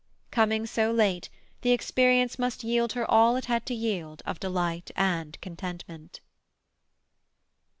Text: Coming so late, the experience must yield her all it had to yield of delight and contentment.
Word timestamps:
Coming 0.31 0.65
so 0.65 0.91
late, 0.91 1.29
the 1.61 1.69
experience 1.73 2.39
must 2.39 2.63
yield 2.63 2.93
her 2.93 3.05
all 3.05 3.35
it 3.35 3.45
had 3.45 3.67
to 3.67 3.75
yield 3.75 4.23
of 4.25 4.39
delight 4.39 4.89
and 4.95 5.39
contentment. 5.41 6.21